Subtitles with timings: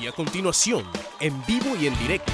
[0.00, 0.84] Y a continuación,
[1.20, 2.32] en vivo y en directo,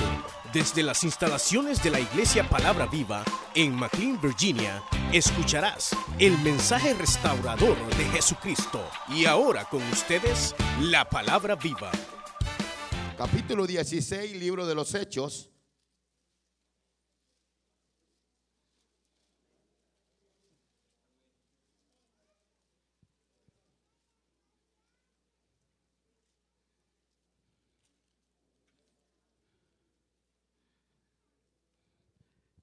[0.53, 4.83] desde las instalaciones de la Iglesia Palabra Viva en McLean, Virginia,
[5.13, 8.85] escucharás el mensaje restaurador de Jesucristo.
[9.09, 11.93] Y ahora con ustedes, la Palabra Viva.
[13.17, 15.52] Capítulo 16, libro de los Hechos.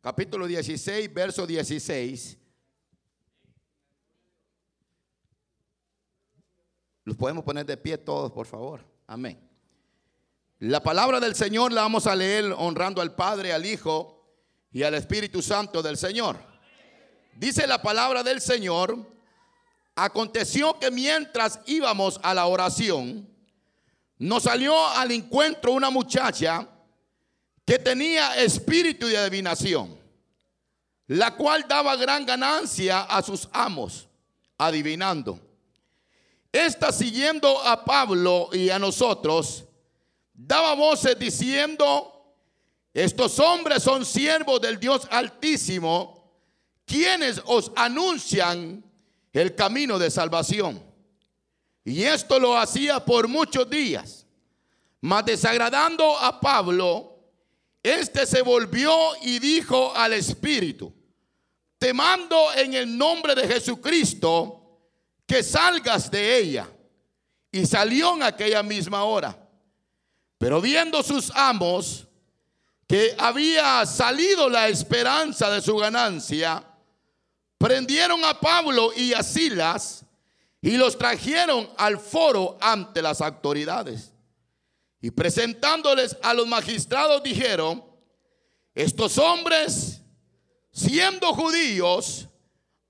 [0.10, 2.36] Capítulo 16, verso 16.
[7.04, 8.84] Los podemos poner de pie todos, por favor.
[9.06, 9.40] Amén.
[10.58, 14.28] La palabra del Señor la vamos a leer honrando al Padre, al Hijo
[14.72, 16.38] y al Espíritu Santo del Señor.
[17.36, 18.98] Dice la palabra del Señor,
[19.94, 23.30] aconteció que mientras íbamos a la oración,
[24.18, 26.68] nos salió al encuentro una muchacha
[27.64, 29.99] que tenía espíritu de adivinación,
[31.10, 34.08] la cual daba gran ganancia a sus amos,
[34.60, 35.40] adivinando.
[36.52, 39.66] Esta siguiendo a Pablo y a nosotros,
[40.32, 42.36] daba voces diciendo,
[42.94, 46.32] estos hombres son siervos del Dios Altísimo,
[46.86, 48.84] quienes os anuncian
[49.34, 50.84] el camino de salvación.
[51.84, 54.28] Y esto lo hacía por muchos días.
[55.02, 57.18] Mas desagradando a Pablo,
[57.82, 58.94] este se volvió
[59.24, 60.99] y dijo al Espíritu,
[61.80, 64.60] te mando en el nombre de Jesucristo
[65.26, 66.70] que salgas de ella.
[67.52, 69.36] Y salió en aquella misma hora.
[70.38, 72.06] Pero viendo sus amos
[72.88, 76.64] que había salido la esperanza de su ganancia,
[77.58, 80.06] prendieron a Pablo y a Silas
[80.62, 84.12] y los trajeron al foro ante las autoridades.
[85.02, 87.84] Y presentándoles a los magistrados dijeron,
[88.76, 89.99] estos hombres,
[90.72, 92.28] siendo judíos,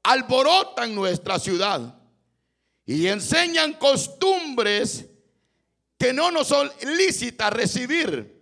[0.04, 1.96] alborotan nuestra ciudad
[2.86, 5.06] y enseñan costumbres
[5.98, 8.42] que no nos son lícitas recibir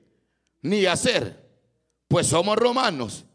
[0.62, 1.46] ni hacer,
[2.08, 3.26] pues somos romanos.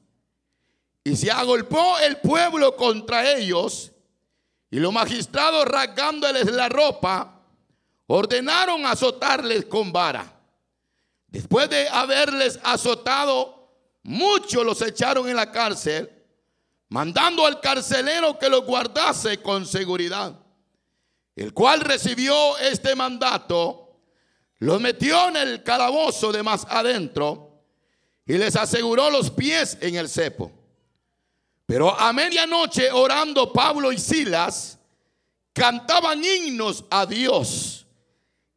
[1.05, 3.93] Y se agolpó el pueblo contra ellos,
[4.71, 7.43] y los magistrados rasgándoles la ropa,
[8.07, 10.33] ordenaron azotarles con vara.
[11.27, 13.62] Después de haberles azotado,
[14.03, 16.11] muchos los echaron en la cárcel,
[16.89, 20.39] mandando al carcelero que los guardase con seguridad,
[21.37, 23.83] el cual recibió este mandato
[24.63, 27.65] los metió en el calabozo de más adentro
[28.25, 30.53] y les aseguró los pies en el cepo.
[31.67, 34.79] Pero a medianoche orando Pablo y Silas
[35.53, 37.87] cantaban himnos a Dios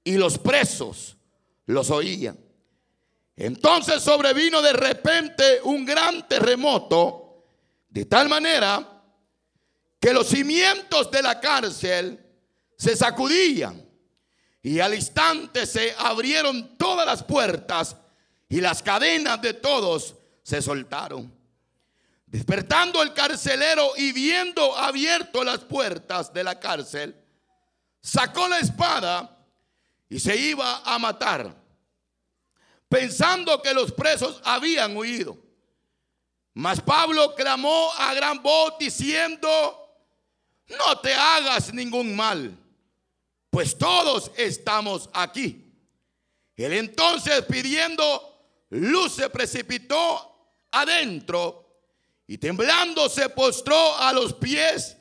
[0.03, 1.17] y los presos
[1.66, 2.38] los oían.
[3.35, 7.44] Entonces sobrevino de repente un gran terremoto
[7.90, 9.03] de tal manera
[10.00, 12.19] que los cimientos de la cárcel
[12.78, 13.85] se sacudían
[14.62, 17.95] y al instante se abrieron todas las puertas
[18.50, 21.34] y las cadenas de todos se soltaron.
[22.25, 27.16] Despertando el carcelero y viendo abierto las puertas de la cárcel,
[28.01, 29.38] sacó la espada
[30.09, 31.56] y se iba a matar,
[32.90, 35.38] pensando que los presos habían huido.
[36.53, 39.50] Mas Pablo clamó a gran voz diciendo,
[40.68, 42.57] no te hagas ningún mal
[43.56, 45.72] pues todos estamos aquí.
[46.57, 51.79] Él entonces pidiendo luz se precipitó adentro
[52.28, 54.97] y temblando se postró a los pies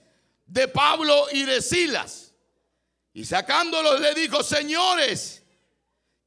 [0.46, 2.32] de Pablo y de Silas.
[3.12, 5.42] Y sacándolos le dijo, señores,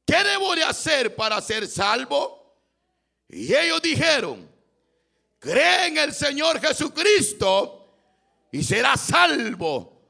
[0.08, 2.56] ¿qué debo de hacer para ser salvo?
[3.28, 4.50] Y ellos dijeron,
[5.38, 7.86] cree en el Señor Jesucristo
[8.50, 10.00] y serás salvo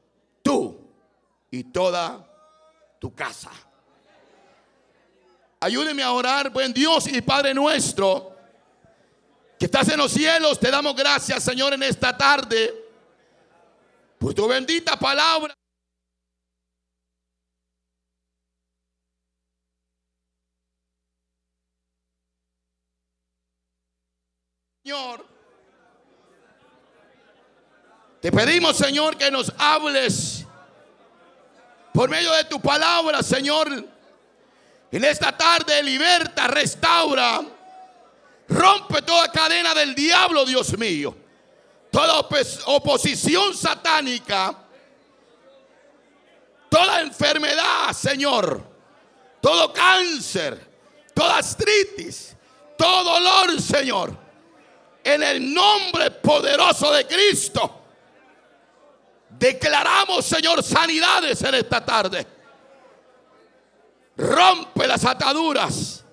[0.41, 0.89] tú
[1.51, 2.25] y toda
[2.97, 3.51] tu casa.
[5.59, 8.37] Ayúdeme a orar, buen Dios y Padre nuestro,
[9.59, 10.57] que estás en los cielos.
[10.57, 12.73] Te damos gracias, Señor, en esta tarde,
[14.17, 15.53] por tu bendita palabra.
[24.83, 25.25] Señor,
[28.21, 30.45] te pedimos, Señor, que nos hables
[31.93, 33.85] por medio de tu palabra, Señor.
[34.91, 37.41] En esta tarde liberta, restaura,
[38.47, 41.15] rompe toda cadena del diablo, Dios mío.
[41.91, 42.19] Toda
[42.67, 44.57] oposición satánica,
[46.69, 48.63] toda enfermedad, Señor.
[49.41, 50.67] todo cáncer,
[51.13, 52.35] toda artritis,
[52.77, 54.28] todo dolor, Señor.
[55.09, 57.81] En el nombre poderoso de Cristo.
[59.29, 62.27] Declaramos, Señor, sanidades en esta tarde.
[64.17, 66.05] Rompe las ataduras.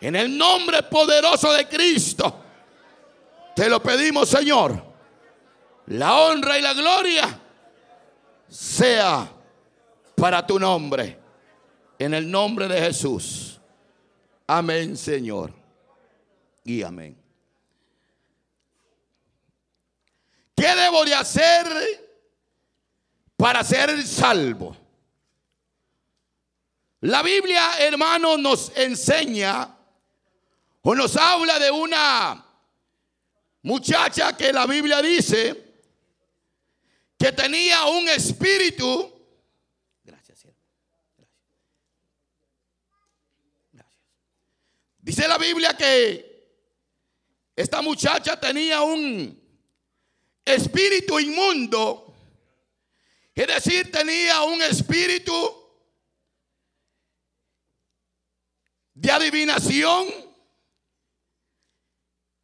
[0.00, 2.42] En el nombre poderoso de Cristo.
[3.54, 4.82] Te lo pedimos, Señor.
[5.86, 7.40] La honra y la gloria
[8.48, 9.30] sea
[10.16, 11.16] para tu nombre.
[11.96, 13.60] En el nombre de Jesús.
[14.48, 15.52] Amén, Señor.
[16.64, 17.27] Y amén.
[20.58, 21.66] ¿Qué debo de hacer
[23.36, 24.76] para ser salvo?
[27.02, 29.72] La Biblia, hermano, nos enseña
[30.82, 32.44] o nos habla de una
[33.62, 35.76] muchacha que la Biblia dice
[37.16, 39.12] que tenía un espíritu.
[40.02, 40.44] Gracias,
[43.70, 43.96] Gracias.
[44.98, 46.48] Dice la Biblia que
[47.54, 49.37] esta muchacha tenía un
[50.48, 52.14] espíritu inmundo.
[53.34, 55.54] Es decir, tenía un espíritu
[58.94, 60.08] de adivinación.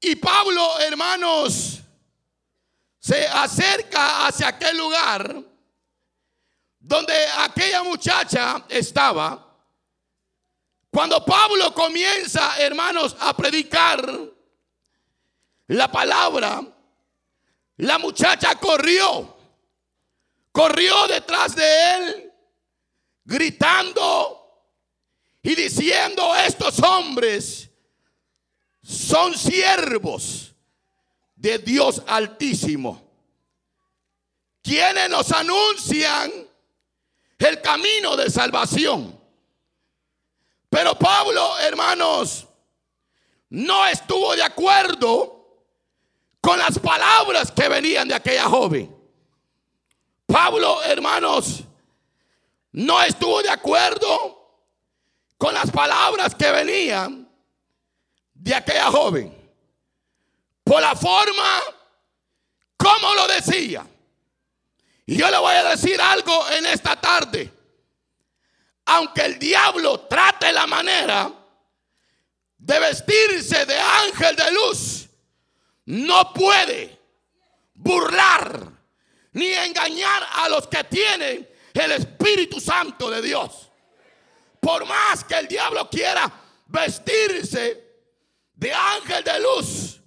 [0.00, 1.80] Y Pablo, hermanos,
[2.98, 5.42] se acerca hacia aquel lugar
[6.78, 9.40] donde aquella muchacha estaba.
[10.90, 14.06] Cuando Pablo comienza, hermanos, a predicar
[15.66, 16.62] la palabra,
[17.76, 19.36] la muchacha corrió,
[20.52, 22.32] corrió detrás de él,
[23.24, 24.40] gritando
[25.42, 27.70] y diciendo, estos hombres
[28.82, 30.54] son siervos
[31.34, 33.02] de Dios altísimo,
[34.62, 36.32] quienes nos anuncian
[37.44, 39.20] el camino de salvación.
[40.70, 42.46] Pero Pablo, hermanos,
[43.50, 45.33] no estuvo de acuerdo
[46.44, 48.94] con las palabras que venían de aquella joven.
[50.26, 51.64] Pablo, hermanos,
[52.72, 54.60] no estuvo de acuerdo
[55.38, 57.26] con las palabras que venían
[58.34, 59.34] de aquella joven.
[60.62, 61.62] Por la forma
[62.76, 63.86] como lo decía.
[65.06, 67.50] Yo le voy a decir algo en esta tarde.
[68.84, 71.32] Aunque el diablo trate la manera
[72.58, 75.03] de vestirse de ángel de luz,
[75.86, 76.98] no puede
[77.74, 78.72] burlar
[79.32, 83.70] ni engañar a los que tienen el Espíritu Santo de Dios.
[84.60, 86.30] Por más que el diablo quiera
[86.66, 87.84] vestirse
[88.54, 90.00] de ángel de luz,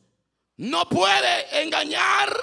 [0.58, 2.36] no puede engañar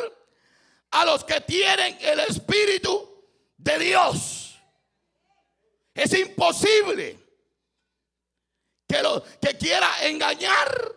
[0.90, 3.25] a los que tienen el Espíritu
[3.56, 4.60] de Dios.
[5.94, 7.19] Es imposible
[8.86, 10.94] que, lo, que quiera engañar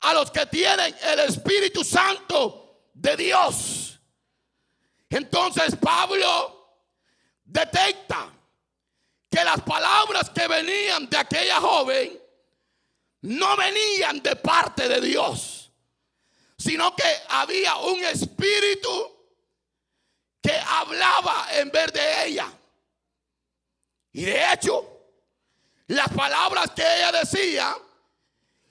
[0.00, 3.98] a los que tienen el Espíritu Santo de Dios.
[5.08, 6.60] Entonces Pablo
[7.44, 8.32] detecta
[9.30, 12.20] que las palabras que venían de aquella joven
[13.22, 15.70] no venían de parte de Dios,
[16.56, 19.16] sino que había un espíritu
[20.40, 22.52] que hablaba en vez de ella.
[24.12, 24.86] Y de hecho,
[25.88, 27.76] las palabras que ella decía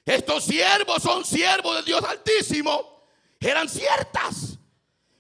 [0.10, 3.06] estos siervos son siervos de Dios Altísimo,
[3.40, 4.58] eran ciertas.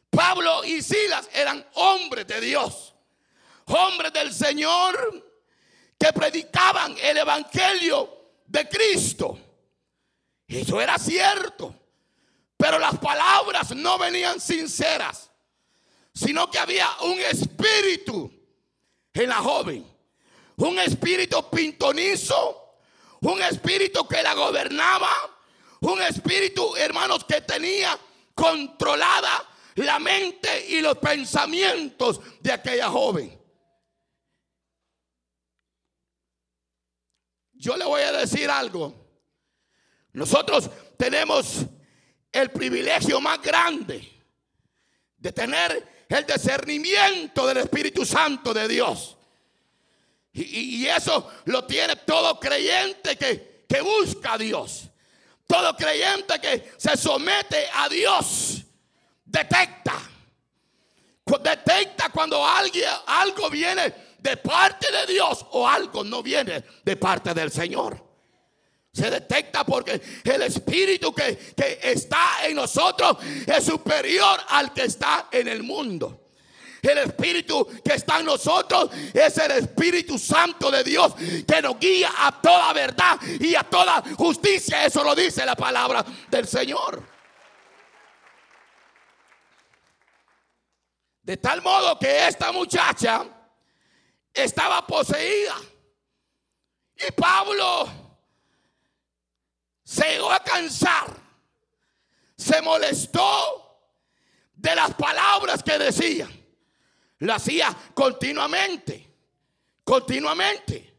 [0.09, 2.95] Pablo y Silas eran hombres de Dios,
[3.67, 5.31] hombres del Señor
[5.95, 9.37] que predicaban el Evangelio de Cristo.
[10.47, 11.75] Eso era cierto,
[12.57, 15.29] pero las palabras no venían sinceras,
[16.15, 18.31] sino que había un espíritu
[19.13, 19.85] en la joven,
[20.55, 22.68] un espíritu pintonizo
[23.21, 25.09] un espíritu que la gobernaba,
[25.81, 27.97] un espíritu, hermanos, que tenía
[28.33, 29.45] controlada
[29.75, 33.37] la mente y los pensamientos de aquella joven.
[37.53, 38.93] Yo le voy a decir algo.
[40.13, 41.65] Nosotros tenemos
[42.31, 44.09] el privilegio más grande
[45.17, 49.18] de tener el discernimiento del Espíritu Santo de Dios.
[50.43, 54.89] Y, eso lo tiene todo creyente que, que busca a Dios.
[55.45, 58.63] Todo creyente que se somete a Dios
[59.25, 59.95] detecta.
[61.41, 67.33] Detecta cuando alguien, algo viene de parte de Dios o algo no viene de parte
[67.33, 68.03] del Señor.
[68.91, 75.27] Se detecta porque el espíritu que, que está en nosotros es superior al que está
[75.31, 76.18] en el mundo.
[76.81, 81.13] El Espíritu que está en nosotros es el Espíritu Santo de Dios
[81.47, 84.85] que nos guía a toda verdad y a toda justicia.
[84.85, 87.03] Eso lo dice la palabra del Señor.
[91.21, 93.23] De tal modo que esta muchacha
[94.33, 95.55] estaba poseída.
[96.95, 97.87] Y Pablo
[99.83, 101.15] se llegó a cansar.
[102.35, 103.91] Se molestó
[104.53, 106.27] de las palabras que decía.
[107.19, 109.07] Lo hacía continuamente,
[109.83, 110.93] continuamente.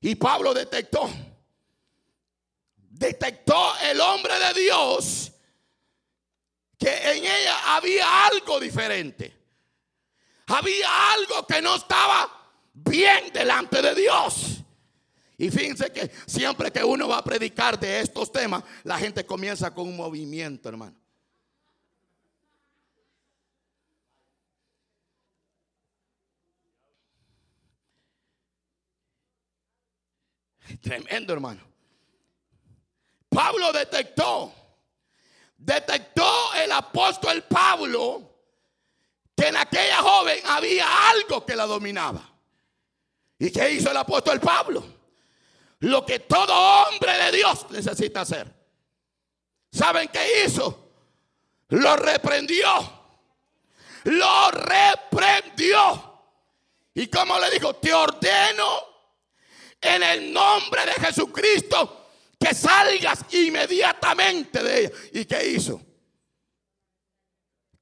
[0.00, 1.10] Y Pablo detectó,
[2.76, 5.32] detectó el hombre de Dios
[6.78, 9.36] que en ella había algo diferente.
[10.46, 12.30] Había algo que no estaba
[12.72, 14.62] bien delante de Dios.
[15.36, 19.72] Y fíjense que siempre que uno va a predicar de estos temas, la gente comienza
[19.72, 20.97] con un movimiento, hermano.
[30.80, 31.62] Tremendo, hermano.
[33.28, 34.52] Pablo detectó,
[35.56, 38.28] detectó el apóstol Pablo
[39.36, 42.28] que en aquella joven había algo que la dominaba.
[43.38, 44.84] ¿Y qué hizo el apóstol Pablo?
[45.80, 48.52] Lo que todo hombre de Dios necesita hacer.
[49.70, 50.90] ¿Saben qué hizo?
[51.68, 52.66] Lo reprendió.
[54.04, 56.22] Lo reprendió.
[56.94, 57.76] ¿Y como le dijo?
[57.76, 58.87] Te ordeno
[59.80, 64.90] en el nombre de Jesucristo que salgas inmediatamente de ella.
[65.12, 65.80] ¿Y qué hizo?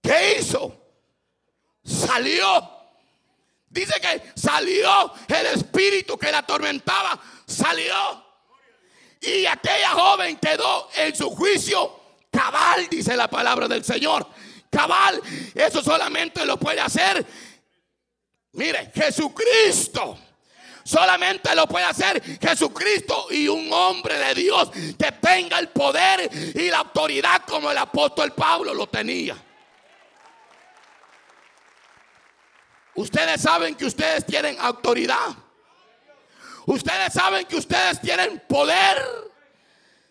[0.03, 0.75] ¿Qué hizo?
[1.85, 2.71] Salió.
[3.69, 7.21] Dice que salió el espíritu que la atormentaba.
[7.47, 8.25] Salió.
[9.21, 12.01] Y aquella joven quedó en su juicio
[12.31, 14.27] cabal, dice la palabra del Señor.
[14.71, 15.21] Cabal,
[15.55, 17.25] eso solamente lo puede hacer.
[18.53, 20.19] Mire, Jesucristo.
[20.87, 26.71] Solamente lo puede hacer Jesucristo y un hombre de Dios que tenga el poder y
[26.71, 29.37] la autoridad como el apóstol Pablo lo tenía.
[32.95, 35.37] Ustedes saben que ustedes tienen autoridad.
[36.67, 39.05] Ustedes saben que ustedes tienen poder.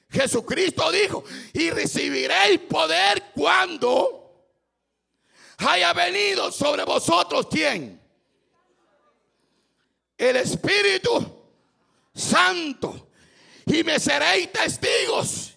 [0.09, 4.49] Jesucristo dijo, y recibiréis poder cuando
[5.59, 8.04] haya venido sobre vosotros quién?
[10.17, 11.43] El Espíritu
[12.13, 13.09] Santo.
[13.65, 15.55] Y me seréis testigos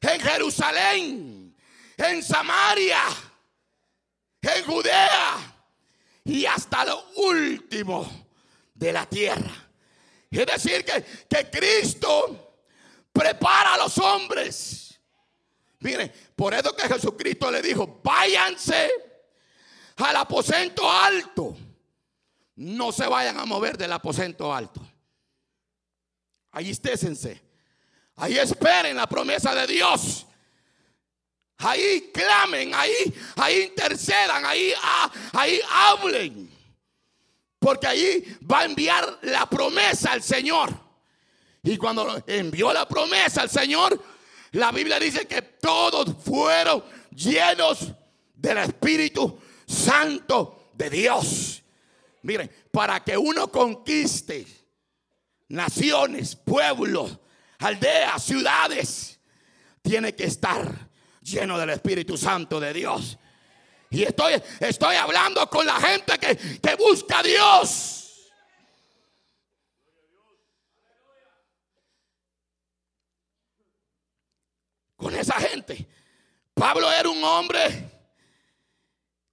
[0.00, 1.56] en Jerusalén,
[1.96, 3.02] en Samaria,
[4.40, 5.64] en Judea
[6.24, 8.28] y hasta lo último
[8.74, 9.68] de la tierra.
[10.30, 12.54] Es decir, que, que Cristo
[13.12, 14.98] prepara a los hombres.
[15.80, 18.90] Mire, por eso que Jesucristo le dijo, váyanse
[19.96, 21.56] al aposento alto
[22.60, 24.86] no se vayan a mover del aposento alto.
[26.52, 27.40] Ahí estésense.
[28.16, 30.26] Ahí esperen la promesa de Dios.
[31.56, 36.50] Ahí clamen, ahí, intercedan, ahí, ah, ahí hablen.
[37.58, 40.70] Porque ahí va a enviar la promesa al Señor.
[41.62, 44.02] Y cuando envió la promesa al Señor,
[44.52, 47.90] la Biblia dice que todos fueron llenos
[48.34, 51.59] del Espíritu Santo de Dios.
[52.22, 54.46] Miren, para que uno conquiste
[55.48, 57.18] naciones, pueblos,
[57.58, 59.20] aldeas, ciudades,
[59.82, 60.88] tiene que estar
[61.22, 63.18] lleno del Espíritu Santo de Dios.
[63.90, 68.30] Y estoy, estoy hablando con la gente que, que busca a Dios.
[74.96, 75.88] Con esa gente.
[76.54, 77.90] Pablo era un hombre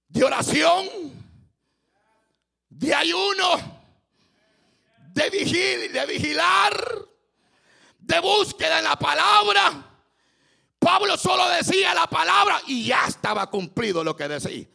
[0.08, 0.88] de oración
[2.78, 3.80] de ayuno,
[5.12, 6.72] de, vigil, de vigilar,
[7.98, 9.84] de búsqueda en la palabra.
[10.78, 14.66] Pablo solo decía la palabra y ya estaba cumplido lo que decía.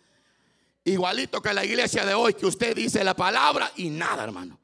[0.84, 4.60] Igualito que la iglesia de hoy, que usted dice la palabra y nada, hermano.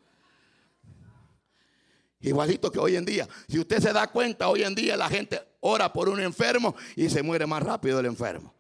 [2.20, 3.26] Igualito que hoy en día.
[3.48, 7.10] Si usted se da cuenta, hoy en día la gente ora por un enfermo y
[7.10, 8.54] se muere más rápido el enfermo.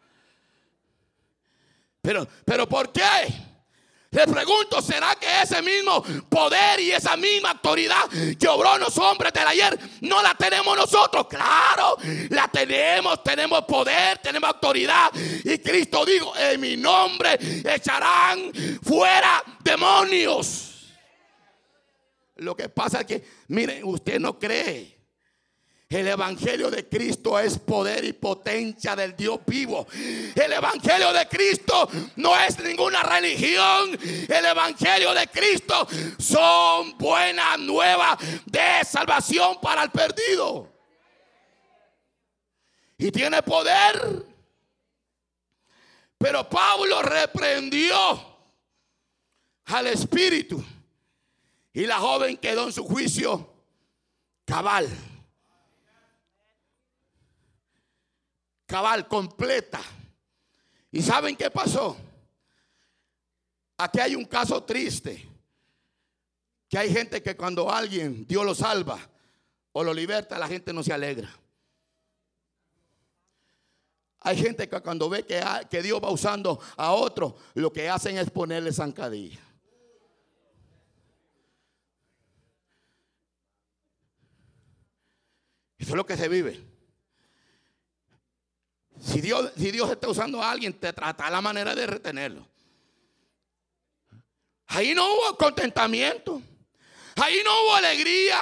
[2.02, 3.49] Pero, pero ¿por qué?
[4.12, 9.32] Le pregunto, ¿será que ese mismo poder y esa misma autoridad que obró los hombres
[9.32, 11.28] del ayer no la tenemos nosotros?
[11.28, 11.96] Claro,
[12.30, 15.12] la tenemos, tenemos poder, tenemos autoridad.
[15.44, 18.52] Y Cristo dijo, en mi nombre echarán
[18.82, 20.88] fuera demonios.
[22.38, 24.99] Lo que pasa es que, miren, usted no cree
[25.90, 29.88] El Evangelio de Cristo es poder y potencia del Dios vivo.
[30.36, 33.98] El Evangelio de Cristo no es ninguna religión.
[34.30, 35.88] El Evangelio de Cristo
[36.20, 40.72] son buenas nuevas de salvación para el perdido.
[43.00, 44.28] Y tiene poder.
[46.20, 47.98] Pero Pablo reprendió
[49.66, 50.64] al espíritu.
[51.74, 53.52] Y la joven quedó en su juicio
[54.46, 54.88] cabal.
[58.70, 59.82] Cabal, completa.
[60.92, 61.98] ¿Y saben qué pasó?
[63.78, 65.28] Aquí hay un caso triste.
[66.70, 69.00] Que hay gente que cuando alguien Dios lo salva
[69.72, 71.36] o lo liberta, la gente no se alegra.
[74.20, 78.20] Hay gente que cuando ve que, que Dios va usando a otro, lo que hacen
[78.20, 79.40] es ponerle zancadilla.
[85.80, 86.79] Eso es lo que se vive.
[89.02, 92.46] Si Dios, si Dios está usando a alguien, te trata la manera de retenerlo.
[94.68, 96.42] Ahí no hubo contentamiento.
[97.16, 98.40] Ahí no hubo alegría.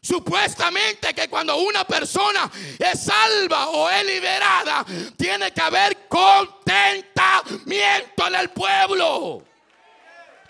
[0.00, 4.84] Supuestamente que cuando una persona es salva o es liberada,
[5.16, 9.44] tiene que haber contentamiento en el pueblo.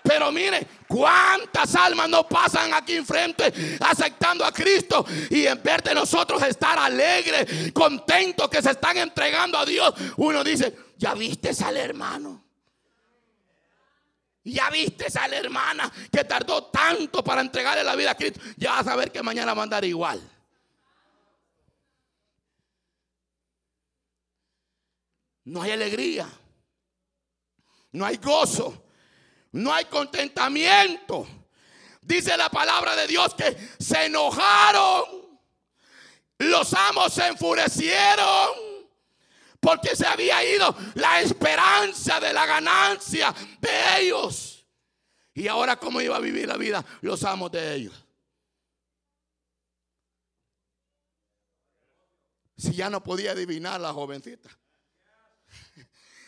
[0.03, 5.95] Pero mire, cuántas almas no pasan aquí enfrente aceptando a Cristo y en vez de
[5.95, 11.77] nosotros estar alegres, contentos que se están entregando a Dios, uno dice, ya viste al
[11.77, 12.43] hermano.
[14.45, 18.41] Ya viste a la hermana que tardó tanto para entregarle la vida a Cristo.
[18.57, 20.21] Ya vas a ver que mañana va a andar igual.
[25.45, 26.27] No hay alegría.
[27.93, 28.82] No hay gozo
[29.53, 31.27] no hay contentamiento.
[32.01, 35.23] Dice la palabra de Dios que se enojaron.
[36.39, 38.49] Los amos se enfurecieron
[39.59, 44.67] porque se había ido la esperanza de la ganancia de ellos.
[45.33, 48.05] Y ahora cómo iba a vivir la vida los amos de ellos.
[52.57, 54.49] Si ya no podía adivinar la jovencita.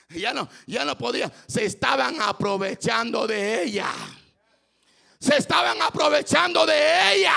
[0.10, 1.32] Ya no, ya no podía.
[1.48, 3.92] Se estaban aprovechando de ella.
[5.20, 7.36] Se estaban aprovechando de ella.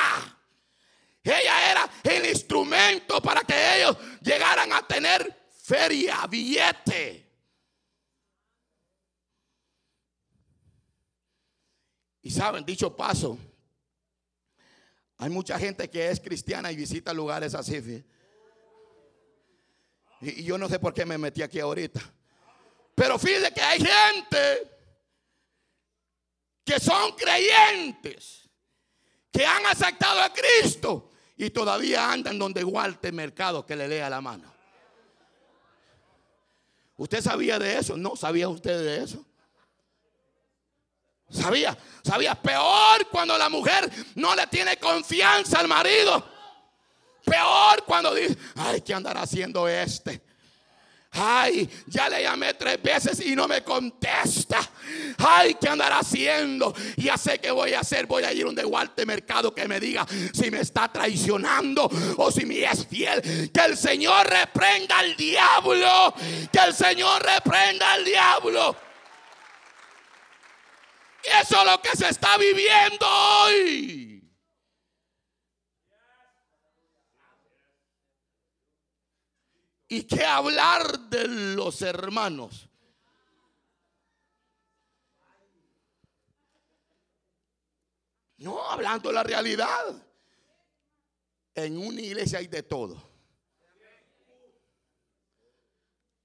[1.23, 7.27] Ella era el instrumento para que ellos llegaran a tener feria, billete.
[12.23, 13.39] Y saben, dicho paso,
[15.17, 18.05] hay mucha gente que es cristiana y visita lugares así.
[20.21, 22.01] Y yo no sé por qué me metí aquí ahorita.
[22.99, 24.77] Pero fíjese que hay gente
[26.65, 28.51] que son creyentes,
[29.31, 34.21] que han aceptado a Cristo y todavía andan donde Walter Mercado que le lea la
[34.21, 34.53] mano.
[36.97, 37.97] ¿Usted sabía de eso?
[37.97, 39.25] No, ¿sabía usted de eso?
[41.31, 46.29] Sabía, sabía peor cuando la mujer no le tiene confianza al marido.
[47.25, 50.28] Peor cuando dice, ay, ¿qué andará haciendo este?
[51.13, 54.59] Ay, ya le llamé tres veces y no me contesta.
[55.19, 56.75] Ay, ¿qué andará haciendo?
[56.97, 58.07] Ya sé qué voy a hacer.
[58.07, 61.91] Voy a ir a un de Walter Mercado que me diga si me está traicionando
[62.17, 63.51] o si me es fiel.
[63.51, 66.15] Que el Señor reprenda al diablo.
[66.53, 68.77] Que el Señor reprenda al diablo.
[71.23, 74.18] Eso es lo que se está viviendo hoy.
[79.89, 82.69] ¿Y qué hablar de los hermanos?
[88.37, 89.97] No, hablando la realidad.
[91.55, 93.03] En una iglesia hay de todo.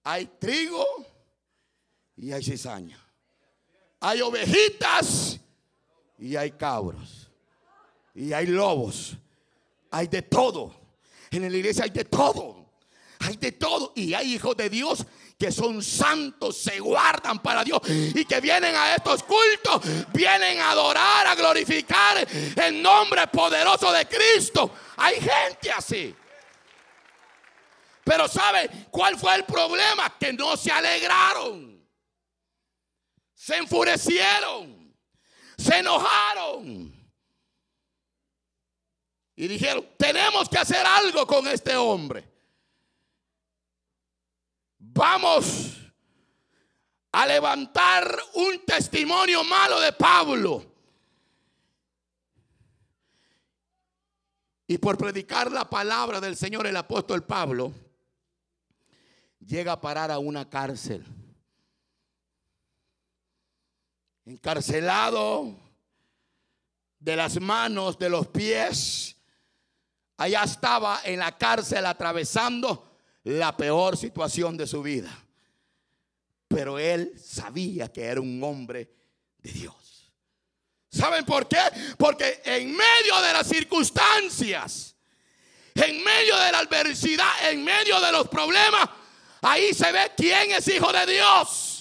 [0.04, 0.86] Hay trigo
[2.18, 3.00] y hay cizaña.
[4.02, 5.40] Hay ovejitas
[6.20, 7.32] y hay cabros.
[8.14, 9.18] Y hay lobos.
[9.90, 10.76] Hay de todo.
[11.32, 12.63] En la iglesia hay de todo.
[13.24, 13.94] Hay de todo.
[13.96, 15.06] Y hay hijos de Dios
[15.38, 19.82] que son santos, se guardan para Dios y que vienen a estos cultos,
[20.14, 24.72] vienen a adorar, a glorificar el nombre poderoso de Cristo.
[24.98, 26.16] Hay gente así.
[28.04, 30.18] Pero ¿sabe cuál fue el problema?
[30.20, 31.86] Que no se alegraron.
[33.34, 34.96] Se enfurecieron.
[35.58, 36.94] Se enojaron.
[39.36, 42.33] Y dijeron, tenemos que hacer algo con este hombre
[44.94, 45.78] vamos
[47.12, 50.66] a levantar un testimonio malo de Pablo.
[54.68, 57.74] Y por predicar la palabra del Señor, el apóstol Pablo
[59.40, 61.06] llega a parar a una cárcel.
[64.26, 65.56] Encarcelado
[66.98, 69.18] de las manos, de los pies.
[70.16, 72.93] Allá estaba en la cárcel atravesando
[73.24, 75.12] la peor situación de su vida.
[76.48, 78.90] Pero él sabía que era un hombre
[79.40, 80.12] de Dios.
[80.90, 81.62] ¿Saben por qué?
[81.98, 84.96] Porque en medio de las circunstancias,
[85.74, 88.88] en medio de la adversidad, en medio de los problemas,
[89.42, 91.73] ahí se ve quién es hijo de Dios.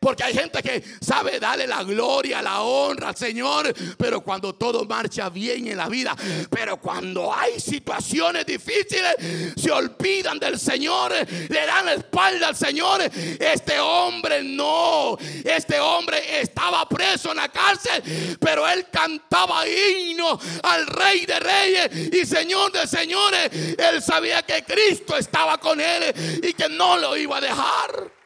[0.00, 4.86] Porque hay gente que sabe darle la gloria, la honra al Señor, pero cuando todo
[4.86, 6.16] marcha bien en la vida,
[6.48, 9.14] pero cuando hay situaciones difíciles,
[9.54, 13.02] se olvidan del Señor, le dan la espalda al Señor.
[13.02, 20.86] Este hombre no, este hombre estaba preso en la cárcel, pero él cantaba himno al
[20.86, 23.50] Rey de Reyes y Señor de Señores.
[23.52, 28.19] Él sabía que Cristo estaba con él y que no lo iba a dejar.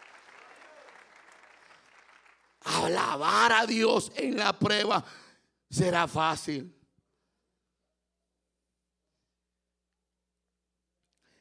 [2.65, 5.05] Alabar a Dios en la prueba
[5.71, 6.75] será fácil.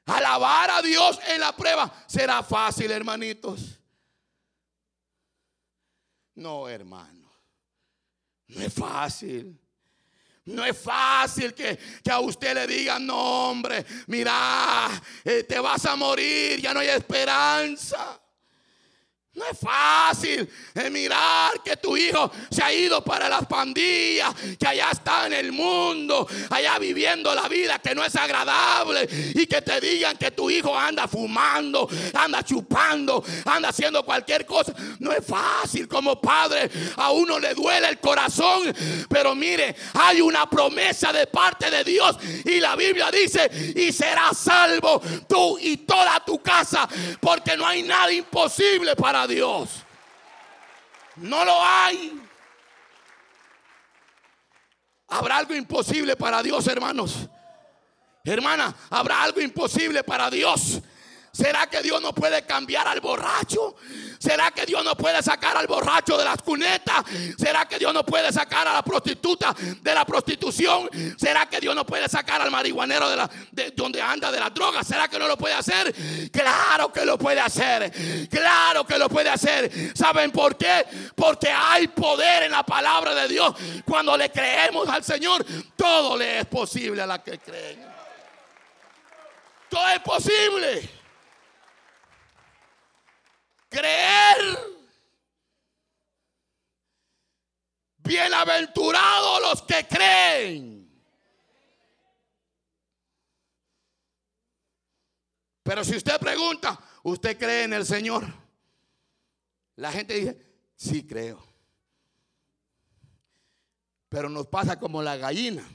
[0.06, 3.80] Alabar a Dios en la prueba será fácil, hermanitos.
[6.36, 7.32] No, hermano.
[8.48, 9.60] No es fácil.
[10.46, 11.80] No es fácil que,
[12.12, 14.90] a usted le digan, no, hombre, mira,
[15.24, 18.20] eh, te vas a morir, ya no hay esperanza.
[19.36, 24.68] No es fácil eh, mirar que tu hijo se ha ido para las pandillas, que
[24.68, 29.64] allá está en el mundo, allá viviendo la vida que no es agradable y que
[29.64, 34.72] te digan que tu hijo anda fumando, anda chupando, anda haciendo cualquier cosa.
[35.00, 38.72] No es fácil como padre, a uno le duele el corazón,
[39.10, 44.38] pero mire, hay una promesa de parte de Dios y la Biblia dice, y serás
[44.38, 46.88] salvo tú y toda tu casa,
[47.20, 49.84] porque no hay nada imposible para Dios.
[51.18, 52.22] No lo hay.
[55.10, 57.30] ¿Habrá algo imposible para Dios, hermanos?
[58.24, 60.82] Hermana, ¿habrá algo imposible para Dios?
[61.32, 63.76] ¿Será que Dios no puede cambiar al borracho?
[64.24, 67.04] ¿Será que Dios no puede sacar al borracho de las cunetas?
[67.38, 70.90] ¿Será que Dios no puede sacar a la prostituta de la prostitución?
[71.18, 74.50] ¿Será que Dios no puede sacar al marihuanero de, la, de donde anda de la
[74.50, 74.82] droga?
[74.82, 75.94] ¿Será que no lo puede hacer?
[76.32, 77.92] Claro que lo puede hacer.
[78.30, 79.70] Claro que lo puede hacer.
[79.94, 80.86] ¿Saben por qué?
[81.16, 83.54] Porque hay poder en la palabra de Dios.
[83.84, 87.86] Cuando le creemos al Señor, todo le es posible a la que creen.
[89.68, 91.03] Todo es posible
[93.74, 94.60] creer.
[97.98, 100.84] Bienaventurados los que creen.
[105.64, 108.26] Pero si usted pregunta, ¿usted cree en el Señor?
[109.78, 110.38] La gente dice,
[110.76, 111.42] sí creo.
[114.10, 115.68] Pero nos pasa como la gallina.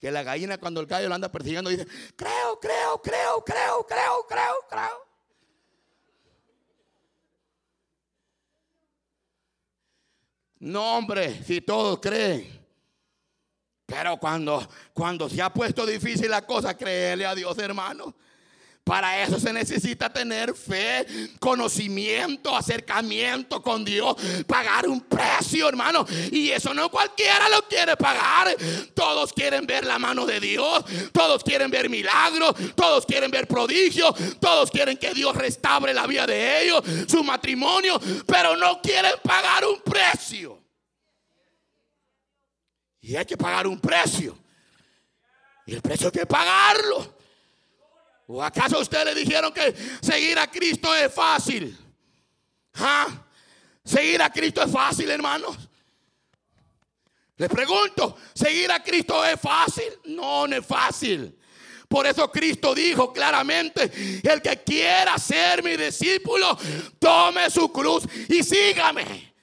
[0.00, 4.26] Que la gallina cuando el gallo lo anda persiguiendo dice, creo, creo, creo, creo, creo,
[4.26, 5.07] creo, creo.
[10.60, 12.58] No, hombre, si todos creen.
[13.86, 18.14] Pero cuando, cuando se ha puesto difícil la cosa, créele a Dios, hermano.
[18.88, 21.06] Para eso se necesita tener fe,
[21.38, 26.06] conocimiento, acercamiento con Dios, pagar un precio, hermano.
[26.32, 28.56] Y eso no cualquiera lo quiere pagar.
[28.94, 34.14] Todos quieren ver la mano de Dios, todos quieren ver milagros, todos quieren ver prodigios,
[34.40, 39.66] todos quieren que Dios restaure la vida de ellos, su matrimonio, pero no quieren pagar
[39.66, 40.62] un precio.
[43.02, 44.38] Y hay que pagar un precio.
[45.66, 47.17] Y el precio hay que pagarlo.
[48.30, 51.76] ¿O acaso a le dijeron que seguir a Cristo es fácil?
[52.74, 53.06] ¿Ah?
[53.82, 55.56] ¿Seguir a Cristo es fácil, hermanos?
[57.38, 59.94] Le pregunto, ¿seguir a Cristo es fácil?
[60.04, 61.38] No, no es fácil.
[61.88, 63.90] Por eso Cristo dijo claramente,
[64.22, 66.58] el que quiera ser mi discípulo,
[66.98, 69.36] tome su cruz y sígame.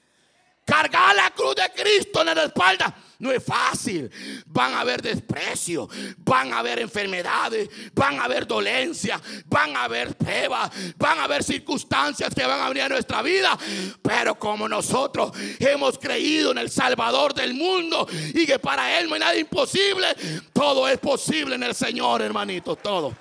[0.66, 4.10] Cargar la cruz de Cristo en la espalda no es fácil.
[4.46, 10.16] Van a haber desprecio, van a haber enfermedades, van a haber dolencias, van a haber
[10.16, 13.56] pruebas, van a haber circunstancias que van a venir a nuestra vida.
[14.02, 19.14] Pero como nosotros hemos creído en el Salvador del mundo y que para Él no
[19.14, 20.08] hay nada imposible,
[20.52, 22.74] todo es posible en el Señor, hermanito.
[22.74, 23.14] Todo.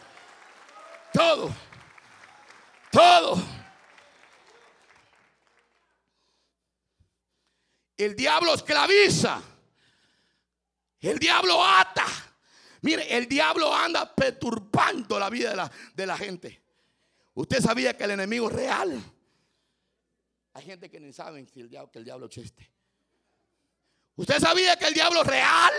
[1.14, 1.54] Todo.
[2.92, 3.65] Todo.
[7.98, 9.42] El diablo esclaviza.
[11.00, 12.06] El diablo ata.
[12.82, 16.62] Mire, el diablo anda perturbando la vida de la, de la gente.
[17.34, 19.04] Usted sabía que el enemigo es real.
[20.54, 22.72] Hay gente que ni saben si el diablo, que el diablo existe.
[24.16, 25.74] Usted sabía que el diablo es real.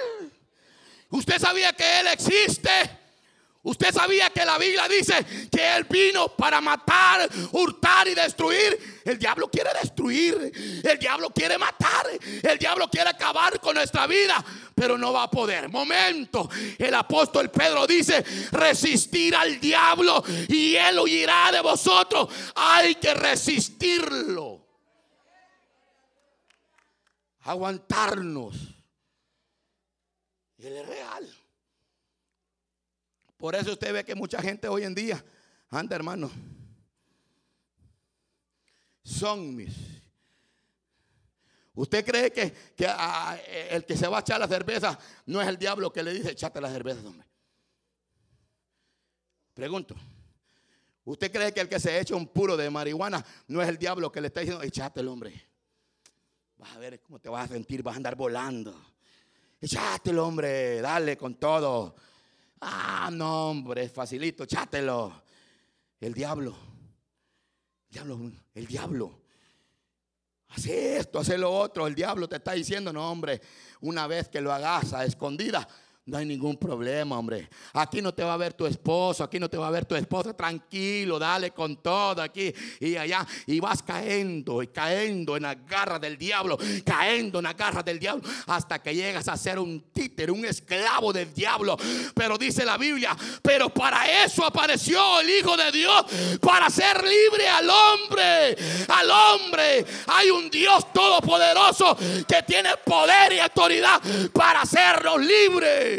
[1.11, 2.71] Usted sabía que él existe.
[3.67, 9.01] Usted sabía que la Biblia dice que Él vino para matar, hurtar y destruir.
[9.05, 10.53] El diablo quiere destruir.
[10.85, 12.07] El diablo quiere matar.
[12.45, 14.45] El diablo quiere acabar con nuestra vida.
[14.73, 15.69] Pero no va a poder.
[15.69, 16.49] Momento.
[16.79, 22.29] El apóstol Pedro dice, resistir al diablo y Él huirá de vosotros.
[22.55, 24.65] Hay que resistirlo.
[27.41, 28.55] Aguantarnos.
[30.59, 31.46] Él es real.
[33.47, 35.25] Por eso usted ve que mucha gente hoy en día
[35.71, 36.29] anda, hermano.
[39.05, 39.73] Son mis.
[41.73, 42.53] ¿Usted cree que,
[42.89, 43.39] ah,
[43.71, 46.33] el que se va a echar la cerveza no es el diablo que le dice
[46.33, 47.25] echate la cerveza, hombre?
[49.55, 49.95] Pregunto.
[51.05, 54.11] ¿Usted cree que el que se echa un puro de marihuana no es el diablo
[54.11, 55.41] que le está diciendo echate el hombre?
[56.57, 58.77] Vas a ver cómo te vas a sentir, vas a andar volando.
[59.61, 61.95] Echate el hombre, dale con todo.
[62.61, 65.23] Ah, no, hombre, facilito, chátelo.
[66.01, 66.55] El diablo,
[67.89, 69.21] el diablo, el diablo.
[70.49, 71.87] Hace esto, hace lo otro.
[71.87, 73.41] El diablo te está diciendo, no, hombre,
[73.81, 75.67] una vez que lo hagas a escondida,
[76.07, 77.49] no hay ningún problema, hombre.
[77.73, 79.97] Aquí no te va a ver tu esposo, aquí no te va a ver tu
[79.97, 80.37] esposa.
[80.37, 83.27] Tranquilo, dale con todo aquí y allá.
[83.47, 87.99] Y vas cayendo y cayendo en la garra del diablo, cayendo en la garra del
[87.99, 91.77] diablo, hasta que llegas a ser un títer, un esclavo del diablo.
[92.15, 96.05] Pero dice la Biblia, pero para eso apareció el Hijo de Dios,
[96.41, 98.57] para ser libre al hombre.
[98.89, 101.97] Al hombre hay un Dios todopoderoso
[102.29, 104.01] que tiene poder y autoridad
[104.33, 105.96] para hacernos libres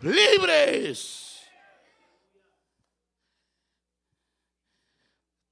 [0.00, 1.24] libres.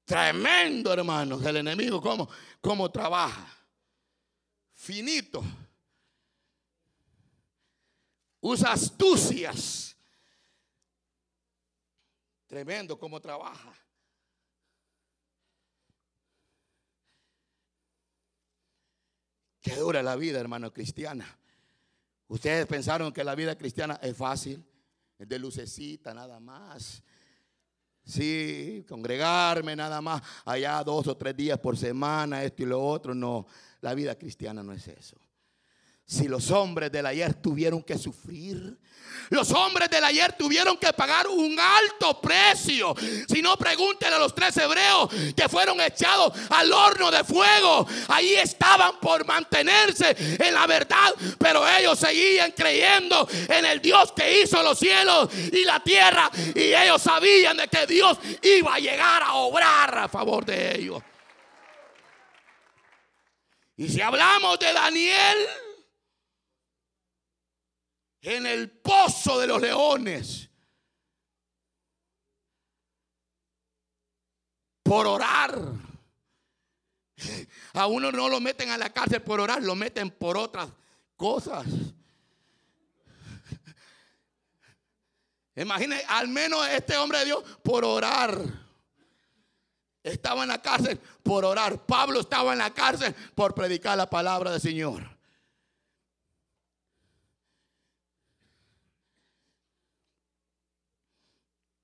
[0.05, 2.29] Tremendo, hermanos, el enemigo, cómo,
[2.61, 3.47] cómo trabaja.
[4.75, 5.43] Finito.
[8.41, 9.97] Usa astucias.
[12.47, 13.73] Tremendo cómo trabaja.
[19.63, 21.39] Qué dura la vida, hermano cristiana.
[22.33, 24.65] Ustedes pensaron que la vida cristiana es fácil,
[25.19, 27.03] es de lucecita nada más.
[28.07, 33.15] Sí, congregarme nada más, allá dos o tres días por semana, esto y lo otro.
[33.15, 33.47] No,
[33.83, 35.19] la vida cristiana no es eso.
[36.13, 38.77] Si los hombres del ayer tuvieron que sufrir,
[39.31, 42.95] los hombres del ayer tuvieron que pagar un alto precio.
[43.27, 47.87] Si no, pregúntenle a los tres hebreos que fueron echados al horno de fuego.
[48.09, 54.43] Ahí estaban por mantenerse en la verdad, pero ellos seguían creyendo en el Dios que
[54.43, 56.31] hizo los cielos y la tierra.
[56.55, 61.03] Y ellos sabían de que Dios iba a llegar a obrar a favor de ellos.
[63.79, 65.39] Y si hablamos de Daniel,
[68.23, 70.49] en el pozo de los leones
[74.83, 75.61] por orar.
[77.75, 80.69] A uno no lo meten a la cárcel por orar, lo meten por otras
[81.17, 81.67] cosas.
[85.55, 88.39] Imagine, al menos este hombre de Dios por orar.
[90.03, 91.87] Estaba en la cárcel por orar.
[91.87, 95.12] Pablo estaba en la cárcel por predicar la palabra del Señor.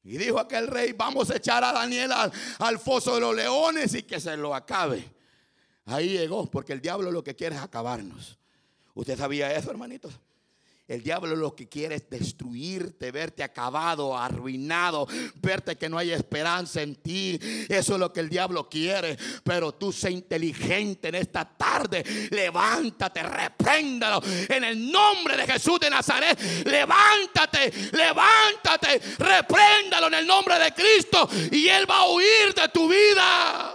[0.08, 4.04] Y dijo aquel rey, vamos a echar a Daniel al, foso de los leones y
[4.04, 5.04] que se lo acabe.
[5.84, 8.38] Ahí llegó, porque el diablo lo que quiere es acabarnos.
[8.94, 10.18] ¿Usted sabía eso, hermanitos?
[10.88, 16.80] El diablo lo que quiere es destruirte, verte acabado, arruinado, verte que no hay esperanza
[16.80, 17.38] en ti.
[17.68, 19.18] Eso es lo que el diablo quiere.
[19.44, 22.02] Pero tú sé inteligente en esta tarde.
[22.30, 24.22] Levántate, repréndalo.
[24.48, 31.28] En el nombre de Jesús de Nazaret, levántate, levántate, repréndalo en el nombre de Cristo.
[31.52, 33.74] Y Él va a huir de tu vida.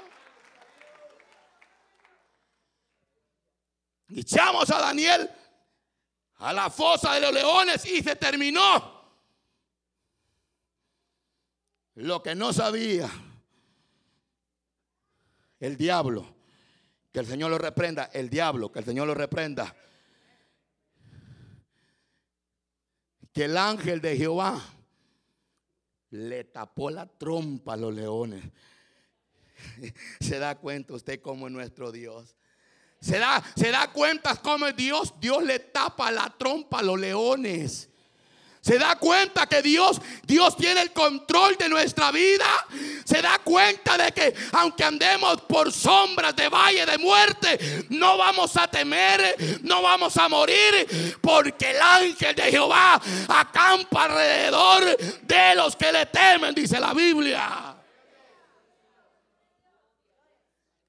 [4.16, 5.30] echamos a Daniel
[6.38, 8.94] a la fosa de los leones y se terminó.
[11.96, 13.10] Lo que no sabía
[15.60, 16.26] el diablo,
[17.12, 19.74] que el Señor lo reprenda, el diablo, que el Señor lo reprenda,
[23.32, 24.62] que el ángel de Jehová
[26.10, 28.44] le tapó la trompa a los leones.
[30.20, 32.36] Se da cuenta usted cómo es nuestro Dios.
[33.04, 35.14] Se da, se da cuenta cómo Dios.
[35.20, 37.90] Dios le tapa la trompa a los leones.
[38.62, 42.46] Se da cuenta que Dios, Dios tiene el control de nuestra vida.
[43.04, 48.56] Se da cuenta de que aunque andemos por sombras de valle de muerte, no vamos
[48.56, 55.76] a temer, no vamos a morir, porque el ángel de Jehová acampa alrededor de los
[55.76, 57.73] que le temen, dice la Biblia.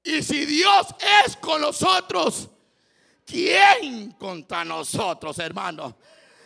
[0.05, 0.87] Y si Dios
[1.25, 2.47] es con nosotros,
[3.25, 5.95] ¿quién contra nosotros, hermanos?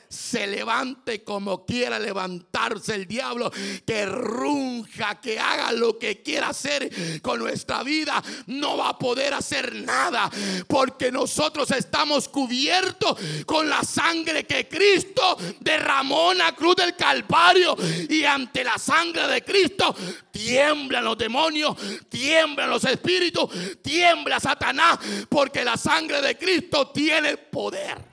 [0.10, 3.52] Se levante como quiera levantarse el diablo,
[3.86, 9.36] que runja, que haga lo que quiera hacer con nuestra vida, no va a poder
[9.36, 10.30] hacer nada,
[10.68, 17.78] porque nosotros estamos cubiertos con la sangre que Cristo derramó en la cruz del Calvario
[18.10, 19.96] y ante la sangre de Cristo
[20.32, 21.76] tiemblan los demonios,
[22.10, 23.50] tiemblan los espíritus,
[23.82, 24.98] tiembla Satanás,
[25.30, 28.09] porque la sangre de Cristo tiene poder.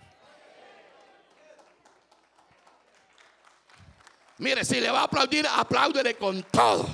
[4.38, 6.86] Mire, si le va a aplaudir, apláudele con todo.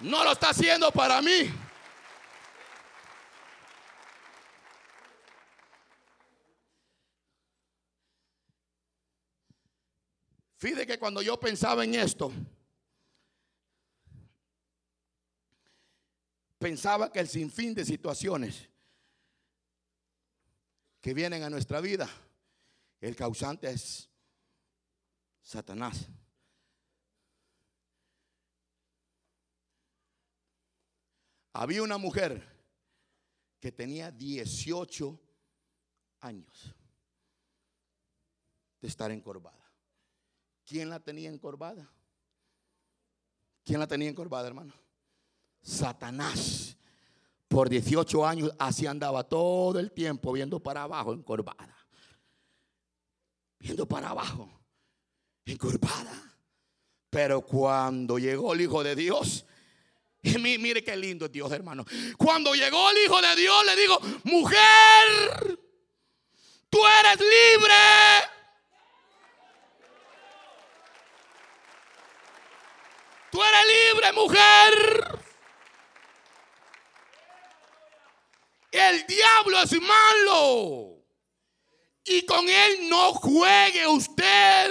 [0.00, 1.52] No lo está haciendo para mí.
[10.56, 12.32] Fíjate que cuando yo pensaba en esto,
[16.58, 18.68] pensaba que el sinfín de situaciones
[21.00, 22.08] que vienen a nuestra vida,
[23.00, 24.08] el causante es
[25.42, 26.08] Satanás.
[31.52, 32.46] Había una mujer
[33.60, 35.20] que tenía 18
[36.20, 36.74] años
[38.80, 39.70] de estar encorvada.
[40.64, 41.88] ¿Quién la tenía encorvada?
[43.64, 44.74] ¿Quién la tenía encorvada, hermano?
[45.60, 46.76] Satanás.
[47.46, 51.76] Por 18 años así andaba todo el tiempo viendo para abajo, encorvada.
[53.58, 54.50] Viendo para abajo,
[55.44, 56.34] encorvada.
[57.10, 59.44] Pero cuando llegó el Hijo de Dios,
[60.24, 61.84] y mire qué lindo es Dios, hermano.
[62.16, 65.58] Cuando llegó el Hijo de Dios, le digo, mujer,
[66.70, 67.74] tú eres libre.
[73.32, 75.18] Tú eres libre, mujer.
[78.70, 80.88] El diablo es malo.
[82.04, 84.70] Y con él no juegue usted.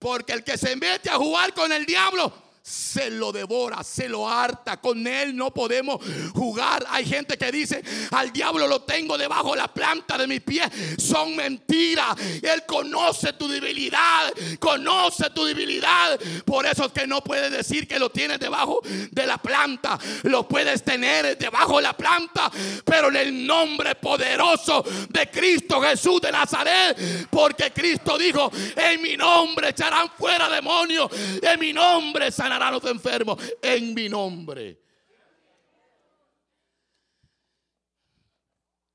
[0.00, 4.28] Porque el que se mete a jugar con el diablo se lo devora, se lo
[4.28, 4.76] harta.
[4.78, 6.00] Con él no podemos
[6.34, 6.84] jugar.
[6.90, 10.68] Hay gente que dice, al diablo lo tengo debajo de la planta de mis pies.
[10.98, 12.14] Son mentiras.
[12.42, 16.18] Él conoce tu debilidad, conoce tu debilidad.
[16.44, 19.98] Por eso es que no puedes decir que lo tienes debajo de la planta.
[20.24, 22.50] Lo puedes tener debajo de la planta,
[22.84, 27.28] pero en el nombre poderoso de Cristo Jesús de Nazaret.
[27.30, 32.84] Porque Cristo dijo, en mi nombre echarán fuera demonios, en mi nombre sanarán a los
[32.84, 34.82] enfermos en mi nombre.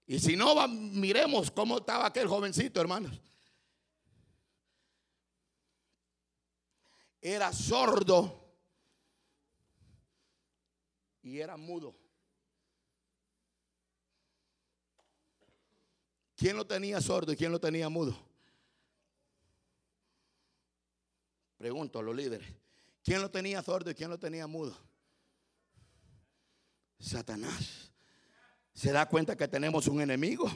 [0.05, 3.19] Y si no, miremos cómo estaba aquel jovencito, hermanos.
[7.21, 8.43] Era sordo
[11.21, 11.95] y era mudo.
[16.35, 18.17] ¿Quién lo tenía sordo y quién lo tenía mudo?
[21.57, 22.62] Pregunto a los líderes.
[23.03, 24.77] ¿Quién lo tenía sordo y quién lo tenía mudo?
[26.99, 27.91] Satanás.
[28.73, 30.49] ¿Se da cuenta que tenemos un enemigo?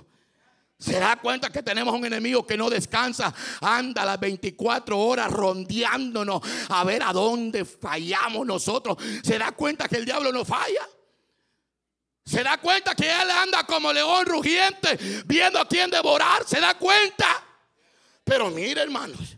[0.80, 6.42] Se da cuenta que tenemos un enemigo que no descansa, anda las 24 horas rondeándonos
[6.70, 8.98] a ver a dónde fallamos nosotros.
[9.24, 10.88] Se da cuenta que el diablo no falla.
[12.24, 16.46] Se da cuenta que él anda como león rugiente viendo a quién devorar.
[16.46, 17.26] Se da cuenta.
[18.24, 19.38] Pero mire, hermanos,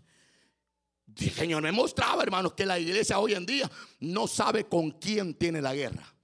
[1.19, 5.61] Señor me mostraba, hermanos, que la iglesia hoy en día no sabe con quién tiene
[5.61, 6.15] la guerra.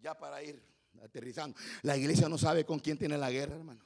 [0.00, 0.62] Ya para ir
[1.02, 3.84] aterrizando, la iglesia no sabe con quién tiene la guerra, hermanos.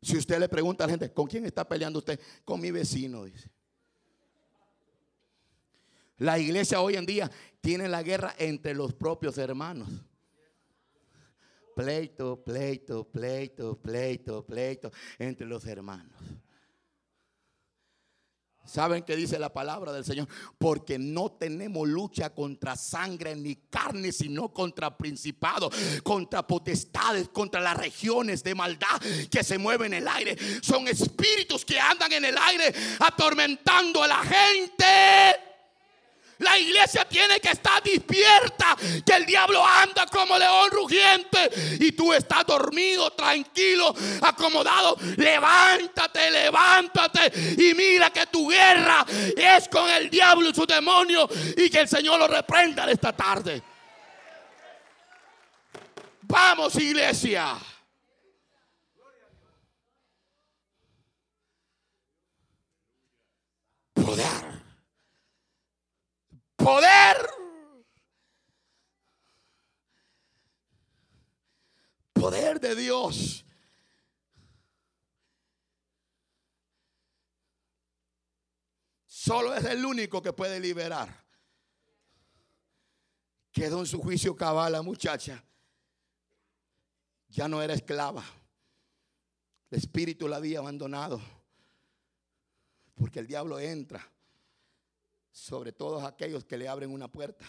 [0.00, 2.18] Si usted le pregunta a la gente, ¿con quién está peleando usted?
[2.44, 3.50] Con mi vecino, dice.
[6.18, 7.30] La iglesia hoy en día
[7.60, 9.90] tiene la guerra entre los propios hermanos
[11.76, 16.16] pleito, pleito, pleito, pleito, pleito entre los hermanos.
[18.64, 20.26] ¿Saben qué dice la palabra del Señor?
[20.58, 25.72] Porque no tenemos lucha contra sangre ni carne, sino contra principados,
[26.02, 29.00] contra potestades, contra las regiones de maldad
[29.30, 30.36] que se mueven en el aire.
[30.62, 35.45] Son espíritus que andan en el aire atormentando a la gente.
[36.38, 42.12] La iglesia tiene que estar despierta, que el diablo anda como león rugiente y tú
[42.12, 44.96] estás dormido, tranquilo, acomodado.
[45.16, 49.06] Levántate, levántate y mira que tu guerra
[49.36, 51.26] es con el diablo y su demonio
[51.56, 53.62] y que el Señor lo reprenda esta tarde.
[56.22, 57.56] Vamos, iglesia.
[63.94, 64.45] Poder.
[66.66, 67.16] Poder.
[72.12, 73.44] Poder de Dios.
[79.06, 81.08] Solo es el único que puede liberar.
[83.52, 85.44] Quedó en su juicio cabal la muchacha.
[87.28, 88.24] Ya no era esclava.
[89.70, 91.20] El espíritu la había abandonado.
[92.96, 94.15] Porque el diablo entra
[95.36, 97.44] sobre todos aquellos que le abren una puerta.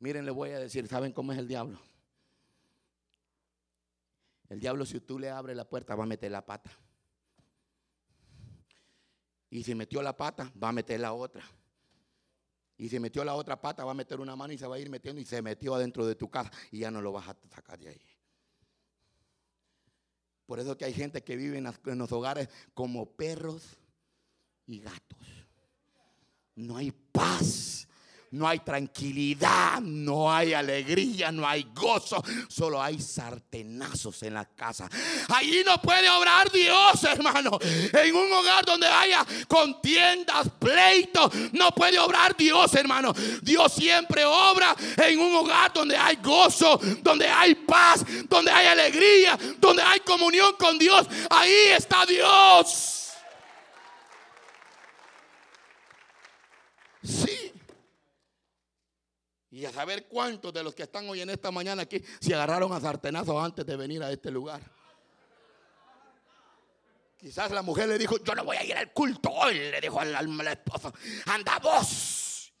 [0.00, 1.78] Miren, le voy a decir, ¿saben cómo es el diablo?
[4.48, 6.68] El diablo si tú le abres la puerta va a meter la pata.
[9.50, 11.44] Y si metió la pata, va a meter la otra.
[12.76, 14.80] Y si metió la otra pata, va a meter una mano y se va a
[14.80, 17.36] ir metiendo y se metió adentro de tu casa y ya no lo vas a
[17.54, 18.06] sacar de ahí.
[20.44, 23.78] Por eso que hay gente que vive en los hogares como perros
[24.66, 25.43] y gatos.
[26.56, 27.74] No hay paz
[28.34, 34.90] no hay tranquilidad, no hay alegría, no hay gozo, solo hay sartenazos en la casa.
[35.28, 37.58] Allí no puede obrar Dios, hermano.
[37.60, 43.14] En un hogar donde haya contiendas, pleitos, no puede obrar Dios, hermano.
[43.40, 49.38] Dios siempre obra en un hogar donde hay gozo, donde hay paz, donde hay alegría,
[49.58, 51.06] donde hay comunión con Dios.
[51.30, 53.12] Ahí está Dios.
[57.04, 57.44] Sí.
[59.54, 62.72] Y a saber cuántos de los que están hoy en esta mañana aquí se agarraron
[62.72, 64.60] a sartenazos antes de venir a este lugar.
[67.16, 70.00] Quizás la mujer le dijo, yo no voy a ir al culto hoy, le dijo
[70.00, 70.92] al, al esposo,
[71.26, 72.52] anda vos.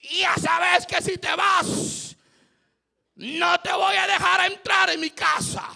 [0.00, 2.14] Y ya sabes que si te vas,
[3.14, 5.66] no te voy a dejar entrar en mi casa.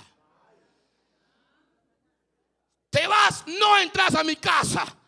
[2.90, 4.99] Te vas, no entras a mi casa.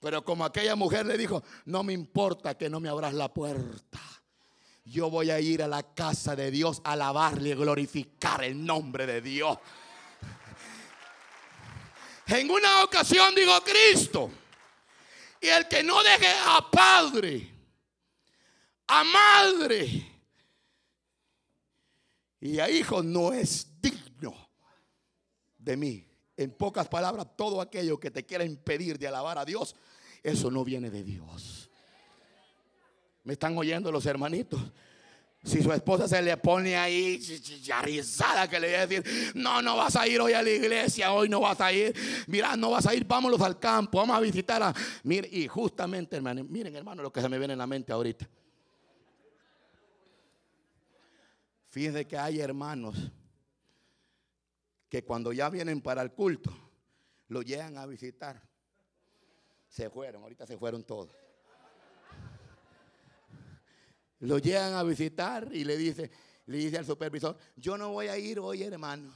[0.00, 4.00] Pero como aquella mujer le dijo, no me importa que no me abras la puerta.
[4.84, 9.06] Yo voy a ir a la casa de Dios a alabarle y glorificar el nombre
[9.06, 9.58] de Dios.
[12.26, 14.30] En una ocasión dijo Cristo,
[15.40, 17.54] y el que no deje a padre,
[18.86, 20.06] a madre
[22.40, 24.34] y a hijo no es digno
[25.58, 26.06] de mí.
[26.36, 29.76] En pocas palabras, todo aquello que te quiera impedir de alabar a Dios,
[30.22, 31.70] eso no viene de Dios.
[33.24, 34.60] ¿Me están oyendo los hermanitos?
[35.42, 37.18] Si su esposa se le pone ahí
[37.82, 41.12] rizada que le voy a decir, no, no vas a ir hoy a la iglesia,
[41.12, 41.94] hoy no vas a ir,
[42.26, 44.74] mira, no vas a ir, vámonos al campo, vamos a visitar a...
[45.02, 48.28] Mire, y justamente, hermano, miren hermano lo que se me viene en la mente ahorita.
[51.70, 52.96] Fíjense que hay hermanos
[54.90, 56.54] que cuando ya vienen para el culto,
[57.28, 58.49] lo llegan a visitar.
[59.70, 61.16] Se fueron, ahorita se fueron todos.
[64.18, 66.10] Lo llegan a visitar y le dice,
[66.46, 69.14] le dice al supervisor, yo no voy a ir hoy, hermano.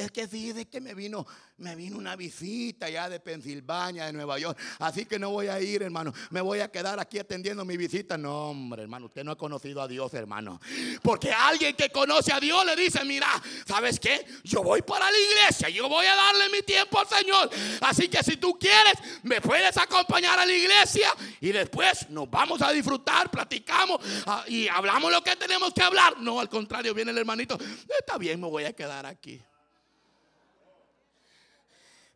[0.00, 1.26] Es que fíjese que me vino,
[1.58, 4.58] me vino una visita ya de Pensilvania, de Nueva York.
[4.78, 6.10] Así que no voy a ir, hermano.
[6.30, 8.16] Me voy a quedar aquí atendiendo mi visita.
[8.16, 10.58] No, hombre, hermano, usted no ha conocido a Dios, hermano.
[11.02, 13.26] Porque alguien que conoce a Dios le dice, mira,
[13.66, 14.24] ¿sabes qué?
[14.42, 17.50] Yo voy para la iglesia, yo voy a darle mi tiempo al Señor.
[17.82, 22.62] Así que si tú quieres, me puedes acompañar a la iglesia y después nos vamos
[22.62, 26.18] a disfrutar, platicamos ah, y hablamos lo que tenemos que hablar.
[26.20, 27.58] No, al contrario, viene el hermanito,
[27.98, 29.42] está bien, me voy a quedar aquí.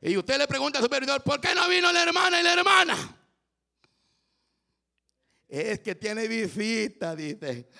[0.07, 3.17] Y usted le pregunta al supervisor, ¿por qué no vino la hermana y la hermana?
[5.49, 7.71] Es que tiene visita, dice.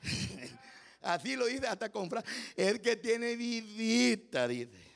[1.02, 2.08] Así lo dice hasta con
[2.56, 4.86] Es que tiene visita, dice.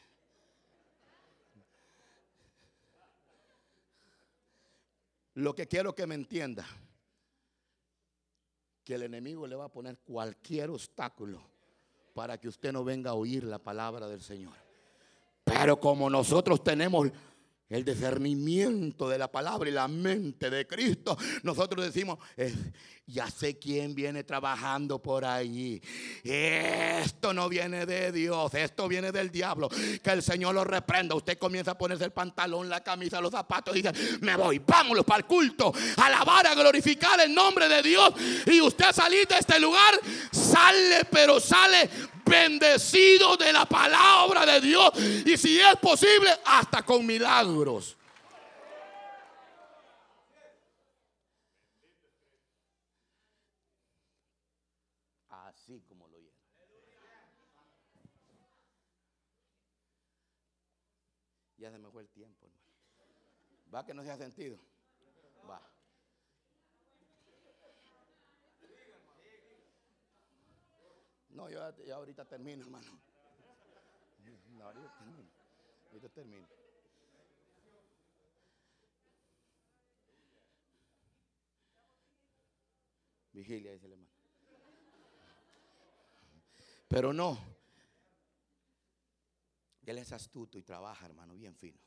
[5.34, 6.66] Lo que quiero que me entienda,
[8.82, 11.46] que el enemigo le va a poner cualquier obstáculo
[12.14, 14.69] para que usted no venga a oír la palabra del Señor.
[15.52, 17.08] Pero como nosotros tenemos
[17.68, 22.54] el discernimiento de la palabra y la mente de Cristo, nosotros decimos, eh,
[23.06, 25.82] ya sé quién viene trabajando por ahí.
[26.22, 29.68] Esto no viene de Dios, esto viene del diablo.
[29.68, 31.16] Que el Señor lo reprenda.
[31.16, 35.04] Usted comienza a ponerse el pantalón, la camisa, los zapatos y dice, me voy, vámonos
[35.04, 38.14] para el culto, alabar, a glorificar el nombre de Dios.
[38.46, 39.98] Y usted salir de este lugar,
[40.30, 41.90] sale, pero sale
[42.30, 44.92] bendecido de la palabra de Dios.
[45.26, 47.96] Y si es posible, hasta con milagros.
[55.28, 56.34] Así como lo oyeron.
[61.58, 62.46] Ya se me fue el tiempo,
[63.72, 64.58] Va que no se ha sentido.
[71.40, 73.00] No, yo ya ahorita termino, hermano.
[74.58, 75.30] No, ahorita termino.
[75.86, 76.46] Ahorita termino.
[83.32, 84.10] Vigilia, dice el hermano.
[86.88, 87.38] Pero no.
[89.86, 91.80] Él es astuto y trabaja, hermano, bien fino.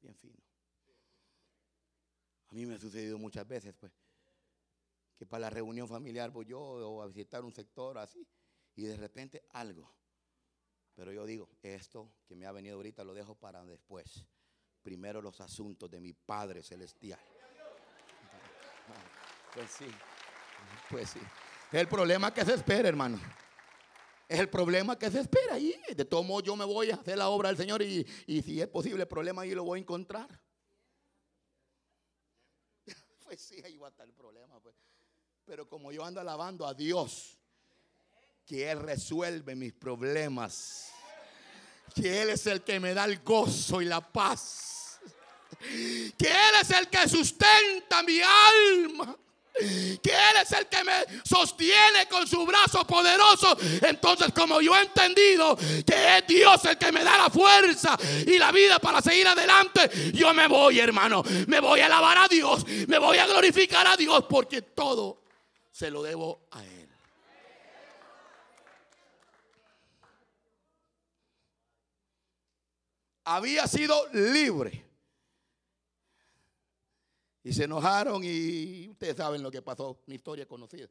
[0.00, 0.42] Bien fino.
[2.48, 3.92] A mí me ha sucedido muchas veces, pues
[5.18, 8.26] que para la reunión familiar voy yo o a visitar un sector así
[8.76, 9.92] y de repente algo.
[10.94, 14.24] Pero yo digo, esto que me ha venido ahorita lo dejo para después.
[14.82, 17.20] Primero los asuntos de mi Padre Celestial.
[19.54, 19.86] Pues sí,
[20.90, 21.20] pues sí.
[21.72, 23.18] El problema que se espera, hermano.
[24.28, 25.74] Es el problema que se espera ahí.
[25.96, 28.60] De todo modo yo me voy a hacer la obra del Señor y, y si
[28.60, 30.28] es posible el problema ahí lo voy a encontrar.
[33.24, 34.60] Pues sí, ahí va a estar el problema.
[34.60, 34.74] Pues.
[35.48, 37.38] Pero como yo ando alabando a Dios,
[38.44, 40.90] que Él resuelve mis problemas,
[41.94, 45.00] que Él es el que me da el gozo y la paz,
[46.18, 49.16] que Él es el que sustenta mi alma
[49.58, 53.56] que Él es el que me sostiene con su brazo poderoso.
[53.82, 58.38] Entonces, como yo he entendido que es Dios el que me da la fuerza y
[58.38, 61.24] la vida para seguir adelante, yo me voy, hermano.
[61.48, 65.27] Me voy a alabar a Dios, me voy a glorificar a Dios, porque todo
[65.78, 66.88] se lo debo a Él.
[73.22, 74.84] Había sido libre.
[77.44, 80.88] Y se enojaron y ustedes saben lo que pasó, mi historia conocida.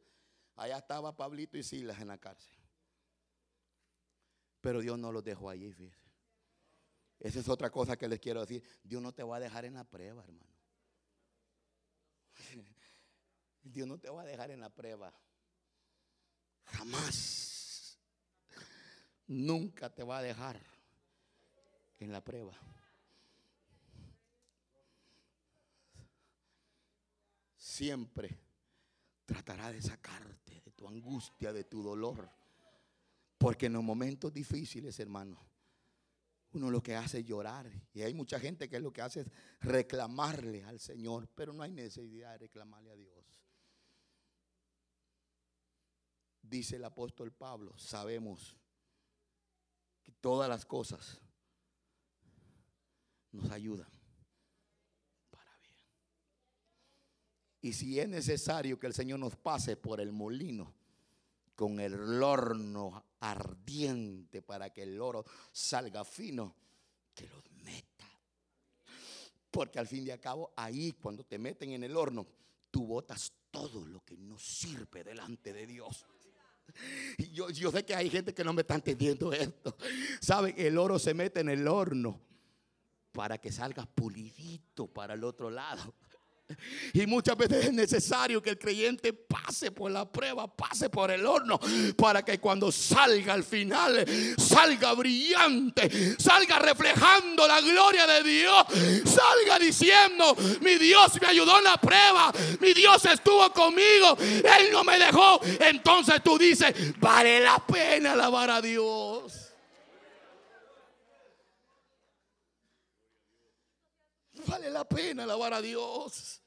[0.56, 2.56] Allá estaba Pablito y Silas en la cárcel.
[4.62, 5.76] Pero Dios no los dejó allí.
[7.20, 8.62] Esa es otra cosa que les quiero decir.
[8.82, 10.48] Dios no te va a dejar en la prueba, hermano.
[13.72, 15.12] Dios no te va a dejar en la prueba.
[16.64, 17.98] Jamás.
[19.26, 20.60] Nunca te va a dejar
[21.98, 22.56] en la prueba.
[27.56, 28.38] Siempre
[29.26, 32.30] tratará de sacarte de tu angustia, de tu dolor.
[33.36, 35.38] Porque en los momentos difíciles, hermano,
[36.52, 37.70] uno lo que hace es llorar.
[37.92, 39.26] Y hay mucha gente que lo que hace es
[39.60, 41.28] reclamarle al Señor.
[41.34, 43.37] Pero no hay necesidad de reclamarle a Dios
[46.48, 48.56] dice el apóstol Pablo, sabemos
[50.02, 51.20] que todas las cosas
[53.32, 53.90] nos ayudan
[55.30, 55.76] para bien.
[57.60, 60.74] Y si es necesario que el Señor nos pase por el molino
[61.58, 66.54] con el horno ardiente para que el oro salga fino,
[67.12, 68.08] que lo meta.
[69.50, 72.24] Porque al fin y al cabo, ahí cuando te meten en el horno,
[72.70, 76.06] tú botas todo lo que no sirve delante de Dios.
[77.32, 79.76] Yo, yo sé que hay gente que no me está entendiendo esto.
[80.20, 82.20] Saben, el oro se mete en el horno
[83.12, 85.94] para que salga pulidito para el otro lado.
[86.94, 91.26] Y muchas veces es necesario que el creyente pase por la prueba, pase por el
[91.26, 91.60] horno,
[91.96, 94.04] para que cuando salga al final,
[94.38, 98.64] salga brillante, salga reflejando la gloria de Dios,
[99.04, 104.84] salga diciendo, mi Dios me ayudó en la prueba, mi Dios estuvo conmigo, Él no
[104.84, 105.40] me dejó.
[105.60, 109.47] Entonces tú dices, vale la pena alabar a Dios.
[114.48, 116.40] Vale la pena alabar a Dios.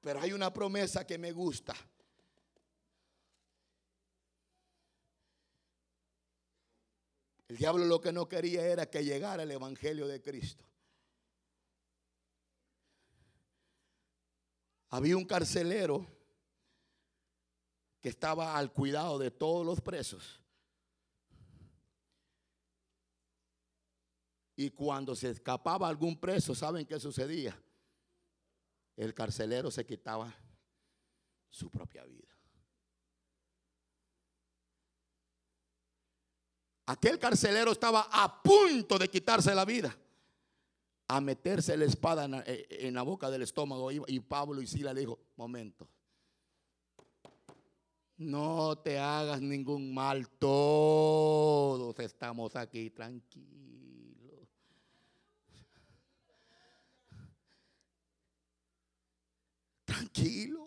[0.00, 1.74] Pero hay una promesa que me gusta.
[7.48, 10.64] El diablo lo que no quería era que llegara el Evangelio de Cristo.
[14.90, 16.06] Había un carcelero
[18.00, 20.41] que estaba al cuidado de todos los presos.
[24.62, 27.60] Y cuando se escapaba algún preso, ¿saben qué sucedía?
[28.96, 30.32] El carcelero se quitaba
[31.50, 32.28] su propia vida.
[36.86, 39.96] Aquel carcelero estaba a punto de quitarse la vida,
[41.08, 43.90] a meterse la espada en la, eh, boca del estómago.
[43.90, 45.88] Y Pablo y Sila le dijo, momento,
[48.16, 53.62] no te hagas ningún mal, todos estamos aquí tranquilos.
[60.12, 60.66] Tranquilo.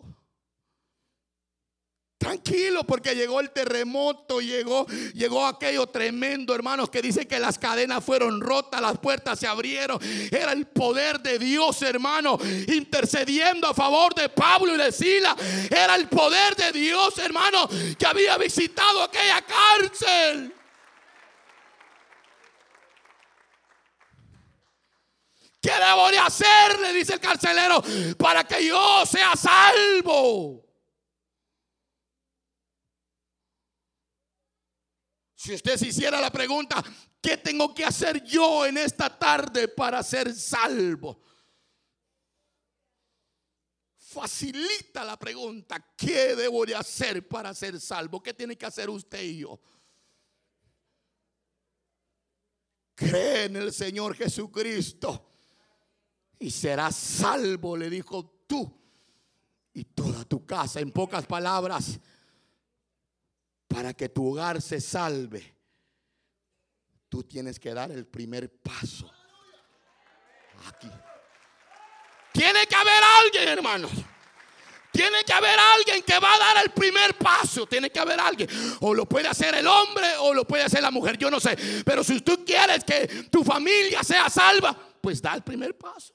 [2.18, 8.02] Tranquilo, porque llegó el terremoto, llegó, llegó aquello tremendo, hermanos, que dice que las cadenas
[8.02, 10.00] fueron rotas, las puertas se abrieron.
[10.32, 15.36] Era el poder de Dios, hermano, intercediendo a favor de Pablo y de Sila.
[15.70, 20.52] Era el poder de Dios, hermano, que había visitado aquella cárcel.
[25.66, 26.78] ¿Qué debo de hacer?
[26.78, 27.82] Le dice el carcelero,
[28.16, 30.64] para que yo sea salvo.
[35.34, 36.84] Si usted se hiciera la pregunta,
[37.20, 41.20] ¿qué tengo que hacer yo en esta tarde para ser salvo?
[43.96, 48.22] Facilita la pregunta, ¿qué debo de hacer para ser salvo?
[48.22, 49.60] ¿Qué tiene que hacer usted y yo?
[52.94, 55.25] Cree en el Señor Jesucristo
[56.38, 58.70] y serás salvo, le dijo tú
[59.72, 60.80] y toda tu casa.
[60.80, 61.98] En pocas palabras,
[63.68, 65.54] para que tu hogar se salve,
[67.08, 69.10] tú tienes que dar el primer paso.
[70.66, 70.90] Aquí.
[72.32, 73.92] Tiene que haber alguien, hermanos.
[74.92, 77.66] Tiene que haber alguien que va a dar el primer paso.
[77.66, 78.48] Tiene que haber alguien.
[78.80, 81.18] O lo puede hacer el hombre o lo puede hacer la mujer.
[81.18, 81.56] Yo no sé.
[81.84, 86.14] Pero si tú quieres que tu familia sea salva, pues da el primer paso.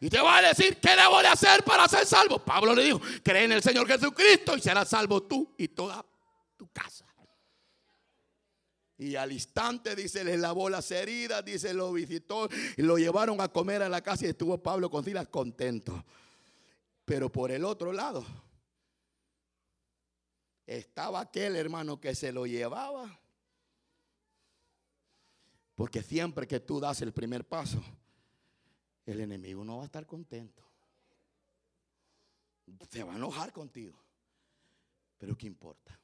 [0.00, 2.38] Y te va a decir, ¿qué debo de hacer para ser salvo?
[2.38, 6.04] Pablo le dijo, cree en el Señor Jesucristo y serás salvo tú y toda
[6.56, 7.06] tu casa.
[8.96, 13.48] Y al instante, dice, le lavó las heridas, dice, lo visitó y lo llevaron a
[13.48, 16.04] comer a la casa y estuvo Pablo con Silas contento.
[17.04, 18.24] Pero por el otro lado,
[20.66, 23.20] estaba aquel hermano que se lo llevaba.
[25.74, 27.82] Porque siempre que tú das el primer paso,
[29.06, 30.62] el enemigo no va a estar contento.
[32.90, 33.98] Se va a enojar contigo.
[35.18, 35.98] Pero ¿qué importa?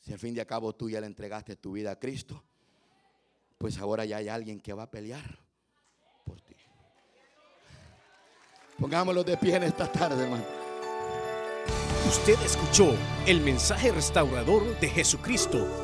[0.00, 2.42] Si al fin de cabo tú ya le entregaste tu vida a Cristo,
[3.58, 5.38] pues ahora ya hay alguien que va a pelear
[6.24, 6.56] por ti.
[8.78, 10.44] Pongámoslo de pie en esta tarde, hermano.
[12.06, 12.94] Usted escuchó
[13.26, 15.83] el mensaje restaurador de Jesucristo